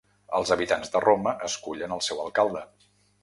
[0.37, 2.65] Els habitants de Roma escullen al seu alcalde.